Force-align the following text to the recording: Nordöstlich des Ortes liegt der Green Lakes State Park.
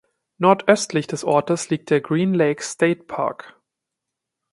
Nordöstlich 0.39 1.05
des 1.05 1.23
Ortes 1.23 1.69
liegt 1.69 1.91
der 1.91 2.01
Green 2.01 2.33
Lakes 2.33 2.71
State 2.71 3.03
Park. 3.03 3.61